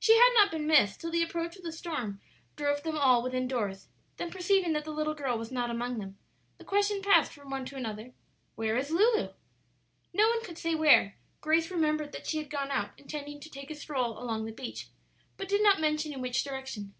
She 0.00 0.16
had 0.16 0.32
not 0.34 0.50
been 0.50 0.66
missed 0.66 1.00
till 1.00 1.12
the 1.12 1.22
approach 1.22 1.54
of 1.56 1.62
the 1.62 1.70
storm 1.70 2.20
drove 2.56 2.82
them 2.82 2.98
all 2.98 3.22
within 3.22 3.46
doors; 3.46 3.86
then 4.16 4.28
perceiving 4.28 4.72
that 4.72 4.84
the 4.84 4.90
little 4.90 5.14
girl 5.14 5.38
was 5.38 5.52
not 5.52 5.70
among 5.70 6.00
them, 6.00 6.18
the 6.58 6.64
question 6.64 7.00
passed 7.00 7.32
from 7.32 7.48
one 7.48 7.64
to 7.66 7.76
another, 7.76 8.12
"Where 8.56 8.76
is 8.76 8.90
Lulu?" 8.90 9.28
No 10.12 10.28
one 10.30 10.42
could 10.42 10.58
say 10.58 10.74
where; 10.74 11.16
Grace 11.40 11.70
remembered 11.70 12.10
that 12.10 12.26
she 12.26 12.38
had 12.38 12.50
gone 12.50 12.72
out 12.72 12.90
intending 12.98 13.38
to 13.38 13.48
take 13.48 13.70
a 13.70 13.76
stroll 13.76 14.18
along 14.18 14.46
the 14.46 14.52
beach, 14.52 14.88
but 15.36 15.48
did 15.48 15.62
not 15.62 15.80
mention 15.80 16.12
in 16.12 16.20
which 16.20 16.42
direction. 16.42 16.94